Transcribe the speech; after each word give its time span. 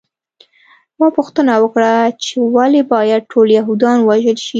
ما 0.99 1.07
پوښتنه 1.17 1.53
وکړه 1.63 1.93
چې 2.23 2.33
ولې 2.55 2.81
باید 2.93 3.29
ټول 3.31 3.47
یهودان 3.59 3.97
ووژل 4.01 4.37
شي 4.45 4.49